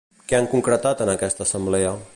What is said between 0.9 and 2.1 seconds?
en aquesta assemblea?